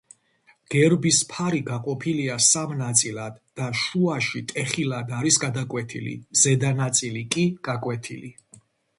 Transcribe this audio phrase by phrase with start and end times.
[0.73, 8.33] გერბის ფარი გაყოფილია სამ ნაწილად და შუაში ტეხილად არის გადაკვეთილი, ზედა ნაწილი კი გაკვეთილი.